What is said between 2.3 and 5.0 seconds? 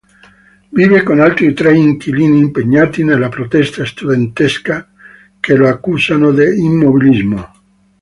impegnati nella protesta studentesca